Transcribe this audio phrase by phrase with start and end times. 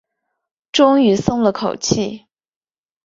[0.71, 2.25] 终于松了口气